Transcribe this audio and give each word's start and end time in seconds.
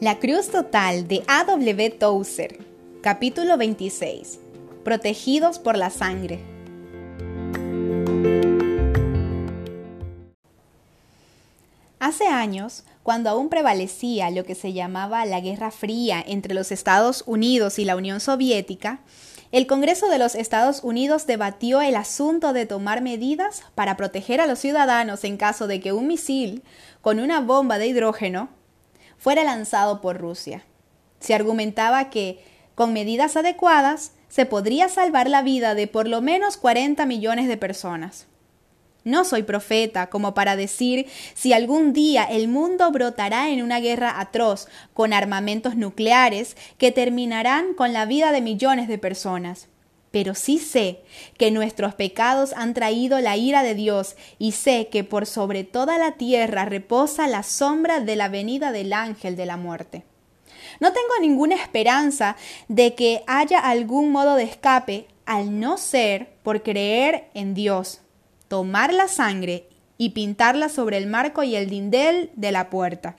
La 0.00 0.18
Cruz 0.18 0.48
Total 0.48 1.06
de 1.08 1.22
A.W. 1.26 1.90
Tozer, 1.90 2.58
capítulo 3.02 3.58
26. 3.58 4.40
Protegidos 4.82 5.58
por 5.58 5.76
la 5.76 5.90
sangre. 5.90 6.40
Hace 11.98 12.28
años, 12.28 12.84
cuando 13.02 13.28
aún 13.28 13.50
prevalecía 13.50 14.30
lo 14.30 14.44
que 14.44 14.54
se 14.54 14.72
llamaba 14.72 15.26
la 15.26 15.40
Guerra 15.40 15.70
Fría 15.70 16.24
entre 16.26 16.54
los 16.54 16.72
Estados 16.72 17.22
Unidos 17.26 17.78
y 17.78 17.84
la 17.84 17.94
Unión 17.94 18.20
Soviética, 18.20 19.00
el 19.52 19.66
Congreso 19.66 20.08
de 20.08 20.18
los 20.18 20.34
Estados 20.34 20.82
Unidos 20.82 21.26
debatió 21.26 21.82
el 21.82 21.94
asunto 21.94 22.54
de 22.54 22.64
tomar 22.64 23.02
medidas 23.02 23.64
para 23.74 23.98
proteger 23.98 24.40
a 24.40 24.46
los 24.46 24.60
ciudadanos 24.60 25.24
en 25.24 25.36
caso 25.36 25.66
de 25.66 25.80
que 25.80 25.92
un 25.92 26.06
misil 26.06 26.62
con 27.02 27.20
una 27.20 27.42
bomba 27.42 27.76
de 27.76 27.88
hidrógeno 27.88 28.48
fuera 29.20 29.44
lanzado 29.44 30.00
por 30.00 30.18
Rusia. 30.18 30.64
Se 31.20 31.34
argumentaba 31.34 32.10
que, 32.10 32.42
con 32.74 32.92
medidas 32.92 33.36
adecuadas, 33.36 34.12
se 34.28 34.46
podría 34.46 34.88
salvar 34.88 35.28
la 35.28 35.42
vida 35.42 35.74
de 35.74 35.86
por 35.86 36.08
lo 36.08 36.22
menos 36.22 36.56
40 36.56 37.04
millones 37.06 37.46
de 37.46 37.56
personas. 37.56 38.26
No 39.04 39.24
soy 39.24 39.42
profeta 39.42 40.08
como 40.08 40.34
para 40.34 40.56
decir 40.56 41.06
si 41.34 41.52
algún 41.52 41.92
día 41.92 42.24
el 42.24 42.48
mundo 42.48 42.90
brotará 42.90 43.50
en 43.50 43.62
una 43.62 43.80
guerra 43.80 44.20
atroz 44.20 44.68
con 44.94 45.12
armamentos 45.12 45.76
nucleares 45.76 46.56
que 46.78 46.90
terminarán 46.90 47.74
con 47.74 47.92
la 47.92 48.06
vida 48.06 48.32
de 48.32 48.40
millones 48.40 48.88
de 48.88 48.98
personas. 48.98 49.68
Pero 50.10 50.34
sí 50.34 50.58
sé 50.58 51.00
que 51.38 51.50
nuestros 51.50 51.94
pecados 51.94 52.52
han 52.54 52.74
traído 52.74 53.20
la 53.20 53.36
ira 53.36 53.62
de 53.62 53.74
Dios 53.74 54.16
y 54.38 54.52
sé 54.52 54.88
que 54.90 55.04
por 55.04 55.26
sobre 55.26 55.62
toda 55.62 55.98
la 55.98 56.12
tierra 56.12 56.64
reposa 56.64 57.28
la 57.28 57.42
sombra 57.42 58.00
de 58.00 58.16
la 58.16 58.28
venida 58.28 58.72
del 58.72 58.92
ángel 58.92 59.36
de 59.36 59.46
la 59.46 59.56
muerte. 59.56 60.04
No 60.80 60.92
tengo 60.92 61.14
ninguna 61.20 61.54
esperanza 61.54 62.36
de 62.68 62.94
que 62.94 63.22
haya 63.26 63.60
algún 63.60 64.10
modo 64.10 64.34
de 64.34 64.44
escape 64.44 65.06
al 65.26 65.60
no 65.60 65.78
ser 65.78 66.32
por 66.42 66.62
creer 66.62 67.28
en 67.34 67.54
Dios, 67.54 68.00
tomar 68.48 68.92
la 68.92 69.06
sangre 69.06 69.68
y 69.96 70.10
pintarla 70.10 70.68
sobre 70.68 70.96
el 70.96 71.06
marco 71.06 71.44
y 71.44 71.54
el 71.54 71.70
dindel 71.70 72.30
de 72.34 72.50
la 72.50 72.68
puerta, 72.68 73.16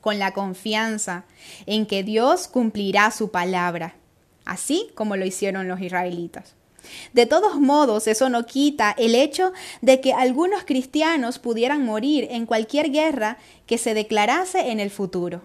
con 0.00 0.18
la 0.18 0.32
confianza 0.32 1.24
en 1.66 1.86
que 1.86 2.02
Dios 2.02 2.48
cumplirá 2.48 3.10
su 3.10 3.30
palabra 3.30 3.94
así 4.44 4.88
como 4.94 5.16
lo 5.16 5.24
hicieron 5.24 5.68
los 5.68 5.80
israelitas. 5.80 6.54
De 7.12 7.26
todos 7.26 7.60
modos, 7.60 8.06
eso 8.06 8.28
no 8.28 8.46
quita 8.46 8.94
el 8.98 9.14
hecho 9.14 9.52
de 9.80 10.00
que 10.00 10.12
algunos 10.12 10.64
cristianos 10.64 11.38
pudieran 11.38 11.84
morir 11.84 12.28
en 12.30 12.46
cualquier 12.46 12.90
guerra 12.90 13.38
que 13.66 13.78
se 13.78 13.94
declarase 13.94 14.70
en 14.70 14.80
el 14.80 14.90
futuro. 14.90 15.42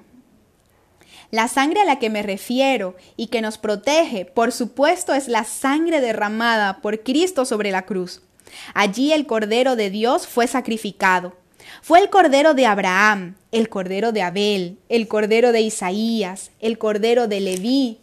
La 1.31 1.47
sangre 1.47 1.81
a 1.81 1.85
la 1.85 1.99
que 1.99 2.09
me 2.09 2.23
refiero 2.23 2.95
y 3.15 3.27
que 3.27 3.41
nos 3.41 3.59
protege, 3.59 4.25
por 4.25 4.51
supuesto, 4.51 5.13
es 5.13 5.27
la 5.27 5.43
sangre 5.43 6.01
derramada 6.01 6.81
por 6.81 7.03
Cristo 7.03 7.45
sobre 7.45 7.71
la 7.71 7.83
cruz. 7.83 8.21
Allí 8.73 9.13
el 9.13 9.27
Cordero 9.27 9.75
de 9.75 9.91
Dios 9.91 10.27
fue 10.27 10.47
sacrificado. 10.47 11.35
Fue 11.83 11.99
el 11.99 12.09
Cordero 12.09 12.55
de 12.55 12.65
Abraham, 12.65 13.35
el 13.51 13.69
Cordero 13.69 14.11
de 14.11 14.23
Abel, 14.23 14.79
el 14.89 15.07
Cordero 15.07 15.51
de 15.51 15.61
Isaías, 15.61 16.49
el 16.59 16.79
Cordero 16.79 17.27
de 17.27 17.39
Leví, 17.41 17.99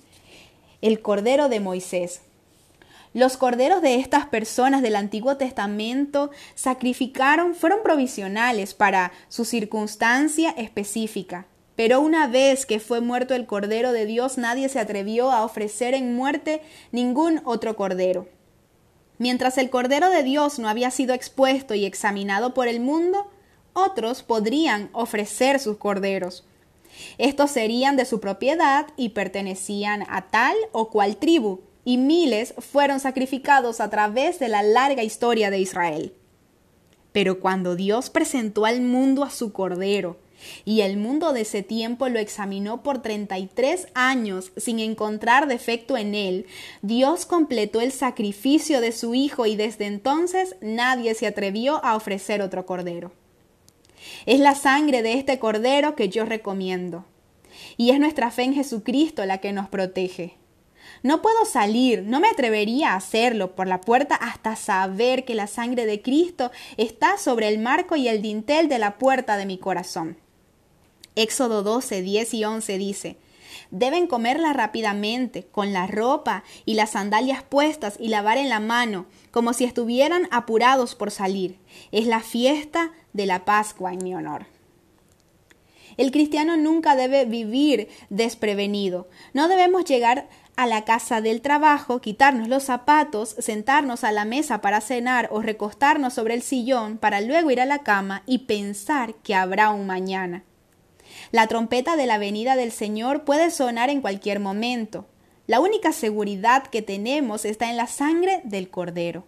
el 0.82 1.00
Cordero 1.00 1.48
de 1.48 1.60
Moisés. 1.60 2.22
Los 3.14 3.36
corderos 3.38 3.80
de 3.80 3.94
estas 3.94 4.26
personas 4.26 4.82
del 4.82 4.94
Antiguo 4.94 5.38
Testamento 5.38 6.30
sacrificaron 6.54 7.54
fueron 7.54 7.78
provisionales 7.82 8.74
para 8.74 9.12
su 9.28 9.44
circunstancia 9.44 10.50
específica. 10.50 11.46
Pero 11.76 12.00
una 12.00 12.26
vez 12.26 12.66
que 12.66 12.80
fue 12.80 13.00
muerto 13.00 13.34
el 13.34 13.46
Cordero 13.46 13.92
de 13.92 14.06
Dios, 14.06 14.38
nadie 14.38 14.68
se 14.68 14.80
atrevió 14.80 15.30
a 15.30 15.44
ofrecer 15.44 15.94
en 15.94 16.14
muerte 16.14 16.62
ningún 16.92 17.40
otro 17.44 17.76
Cordero. 17.76 18.28
Mientras 19.18 19.56
el 19.56 19.70
Cordero 19.70 20.10
de 20.10 20.22
Dios 20.22 20.58
no 20.58 20.68
había 20.68 20.90
sido 20.90 21.14
expuesto 21.14 21.74
y 21.74 21.86
examinado 21.86 22.52
por 22.52 22.68
el 22.68 22.80
mundo, 22.80 23.30
otros 23.72 24.22
podrían 24.22 24.90
ofrecer 24.92 25.58
sus 25.58 25.78
corderos. 25.78 26.44
Estos 27.18 27.50
serían 27.50 27.96
de 27.96 28.04
su 28.04 28.20
propiedad 28.20 28.86
y 28.96 29.10
pertenecían 29.10 30.04
a 30.08 30.30
tal 30.30 30.56
o 30.72 30.90
cual 30.90 31.16
tribu, 31.16 31.60
y 31.84 31.98
miles 31.98 32.54
fueron 32.58 32.98
sacrificados 33.00 33.80
a 33.80 33.90
través 33.90 34.38
de 34.38 34.48
la 34.48 34.62
larga 34.62 35.02
historia 35.02 35.50
de 35.50 35.60
Israel. 35.60 36.14
Pero 37.12 37.40
cuando 37.40 37.76
Dios 37.76 38.10
presentó 38.10 38.66
al 38.66 38.80
mundo 38.80 39.22
a 39.22 39.30
su 39.30 39.52
Cordero, 39.52 40.18
y 40.64 40.80
el 40.82 40.96
mundo 40.96 41.32
de 41.32 41.42
ese 41.42 41.62
tiempo 41.62 42.08
lo 42.08 42.18
examinó 42.18 42.82
por 42.82 43.02
33 43.02 43.88
años 43.94 44.52
sin 44.56 44.80
encontrar 44.80 45.48
defecto 45.48 45.96
en 45.96 46.14
él. 46.14 46.46
Dios 46.82 47.26
completó 47.26 47.80
el 47.80 47.92
sacrificio 47.92 48.80
de 48.80 48.92
su 48.92 49.14
Hijo 49.14 49.46
y 49.46 49.56
desde 49.56 49.86
entonces 49.86 50.56
nadie 50.60 51.14
se 51.14 51.26
atrevió 51.26 51.84
a 51.84 51.96
ofrecer 51.96 52.42
otro 52.42 52.66
cordero. 52.66 53.12
Es 54.26 54.40
la 54.40 54.54
sangre 54.54 55.02
de 55.02 55.14
este 55.14 55.38
cordero 55.38 55.94
que 55.94 56.08
yo 56.08 56.24
recomiendo. 56.24 57.04
Y 57.76 57.90
es 57.90 58.00
nuestra 58.00 58.30
fe 58.30 58.44
en 58.44 58.54
Jesucristo 58.54 59.24
la 59.26 59.38
que 59.38 59.52
nos 59.52 59.68
protege. 59.68 60.36
No 61.02 61.22
puedo 61.22 61.44
salir, 61.44 62.02
no 62.02 62.20
me 62.20 62.28
atrevería 62.28 62.92
a 62.92 62.96
hacerlo 62.96 63.54
por 63.54 63.66
la 63.66 63.80
puerta 63.80 64.14
hasta 64.14 64.56
saber 64.56 65.24
que 65.24 65.34
la 65.34 65.46
sangre 65.46 65.86
de 65.86 66.02
Cristo 66.02 66.50
está 66.76 67.18
sobre 67.18 67.48
el 67.48 67.58
marco 67.58 67.96
y 67.96 68.08
el 68.08 68.22
dintel 68.22 68.68
de 68.68 68.78
la 68.78 68.98
puerta 68.98 69.36
de 69.36 69.46
mi 69.46 69.58
corazón. 69.58 70.16
Éxodo 71.14 71.62
12, 71.62 72.02
10 72.02 72.34
y 72.34 72.44
11 72.44 72.78
dice, 72.78 73.16
Deben 73.70 74.06
comerla 74.06 74.52
rápidamente, 74.52 75.46
con 75.46 75.72
la 75.72 75.86
ropa 75.86 76.44
y 76.64 76.74
las 76.74 76.90
sandalias 76.90 77.42
puestas 77.42 77.96
y 77.98 78.08
lavar 78.08 78.38
en 78.38 78.48
la 78.48 78.60
mano, 78.60 79.06
como 79.30 79.52
si 79.52 79.64
estuvieran 79.64 80.28
apurados 80.30 80.94
por 80.94 81.10
salir. 81.10 81.58
Es 81.92 82.06
la 82.06 82.20
fiesta 82.20 82.92
de 83.12 83.26
la 83.26 83.44
Pascua 83.44 83.92
en 83.92 84.02
mi 84.02 84.14
honor. 84.14 84.46
El 85.96 86.10
cristiano 86.10 86.56
nunca 86.56 86.94
debe 86.94 87.24
vivir 87.24 87.88
desprevenido. 88.10 89.08
No 89.32 89.48
debemos 89.48 89.84
llegar 89.84 90.28
a 90.56 90.66
la 90.66 90.84
casa 90.84 91.20
del 91.20 91.40
trabajo, 91.42 92.00
quitarnos 92.00 92.48
los 92.48 92.64
zapatos, 92.64 93.36
sentarnos 93.38 94.04
a 94.04 94.12
la 94.12 94.24
mesa 94.24 94.60
para 94.60 94.80
cenar 94.80 95.28
o 95.30 95.42
recostarnos 95.42 96.14
sobre 96.14 96.34
el 96.34 96.42
sillón 96.42 96.98
para 96.98 97.20
luego 97.20 97.50
ir 97.50 97.60
a 97.60 97.66
la 97.66 97.82
cama 97.82 98.22
y 98.26 98.38
pensar 98.38 99.14
que 99.16 99.34
habrá 99.34 99.70
un 99.70 99.86
mañana. 99.86 100.44
La 101.32 101.46
trompeta 101.46 101.96
de 101.96 102.06
la 102.06 102.18
venida 102.18 102.56
del 102.56 102.72
Señor 102.72 103.24
puede 103.24 103.50
sonar 103.50 103.90
en 103.90 104.00
cualquier 104.00 104.40
momento. 104.40 105.06
La 105.46 105.60
única 105.60 105.92
seguridad 105.92 106.66
que 106.66 106.82
tenemos 106.82 107.44
está 107.44 107.70
en 107.70 107.76
la 107.76 107.86
sangre 107.86 108.40
del 108.44 108.68
Cordero. 108.70 109.24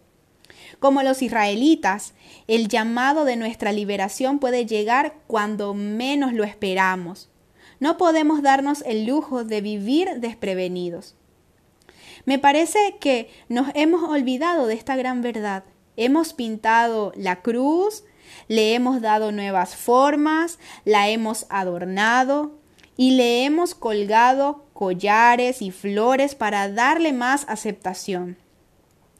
Como 0.80 1.02
los 1.02 1.22
israelitas, 1.22 2.14
el 2.46 2.68
llamado 2.68 3.24
de 3.24 3.36
nuestra 3.36 3.72
liberación 3.72 4.38
puede 4.38 4.66
llegar 4.66 5.14
cuando 5.26 5.74
menos 5.74 6.32
lo 6.32 6.44
esperamos. 6.44 7.30
No 7.80 7.96
podemos 7.96 8.42
darnos 8.42 8.82
el 8.86 9.06
lujo 9.06 9.44
de 9.44 9.60
vivir 9.60 10.08
desprevenidos. 10.18 11.14
Me 12.24 12.38
parece 12.38 12.96
que 13.00 13.30
nos 13.48 13.68
hemos 13.74 14.02
olvidado 14.02 14.66
de 14.66 14.74
esta 14.74 14.96
gran 14.96 15.22
verdad. 15.22 15.64
Hemos 15.96 16.32
pintado 16.32 17.12
la 17.16 17.42
cruz, 17.42 18.04
le 18.48 18.74
hemos 18.74 19.00
dado 19.00 19.32
nuevas 19.32 19.76
formas, 19.76 20.58
la 20.84 21.08
hemos 21.08 21.46
adornado 21.48 22.58
y 22.96 23.12
le 23.12 23.44
hemos 23.44 23.74
colgado 23.74 24.64
collares 24.72 25.62
y 25.62 25.70
flores 25.70 26.34
para 26.34 26.68
darle 26.68 27.12
más 27.12 27.46
aceptación. 27.48 28.36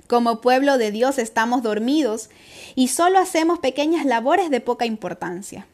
Como 0.08 0.40
pueblo 0.40 0.78
de 0.78 0.90
Dios 0.90 1.18
estamos 1.18 1.62
dormidos 1.62 2.28
y 2.74 2.88
solo 2.88 3.18
hacemos 3.18 3.60
pequeñas 3.60 4.04
labores 4.04 4.50
de 4.50 4.60
poca 4.60 4.84
importancia. 4.84 5.66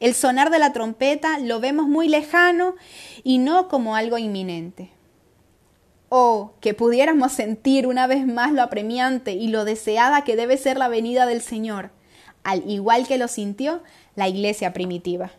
El 0.00 0.14
sonar 0.14 0.50
de 0.50 0.58
la 0.58 0.72
trompeta 0.72 1.38
lo 1.38 1.60
vemos 1.60 1.86
muy 1.86 2.08
lejano 2.08 2.74
y 3.22 3.38
no 3.38 3.68
como 3.68 3.94
algo 3.94 4.18
inminente. 4.18 4.90
Oh, 6.08 6.54
que 6.60 6.74
pudiéramos 6.74 7.32
sentir 7.32 7.86
una 7.86 8.06
vez 8.06 8.26
más 8.26 8.52
lo 8.52 8.62
apremiante 8.62 9.32
y 9.32 9.48
lo 9.48 9.64
deseada 9.64 10.24
que 10.24 10.36
debe 10.36 10.56
ser 10.56 10.78
la 10.78 10.88
venida 10.88 11.26
del 11.26 11.40
Señor 11.42 11.90
al 12.44 12.68
igual 12.68 13.06
que 13.06 13.18
lo 13.18 13.28
sintió 13.28 13.82
la 14.14 14.28
iglesia 14.28 14.72
primitiva. 14.72 15.30